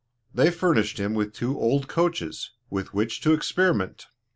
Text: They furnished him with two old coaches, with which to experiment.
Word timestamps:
They 0.33 0.49
furnished 0.49 0.99
him 0.99 1.13
with 1.13 1.31
two 1.31 1.55
old 1.59 1.87
coaches, 1.87 2.53
with 2.71 2.91
which 2.91 3.21
to 3.21 3.33
experiment. 3.33 4.07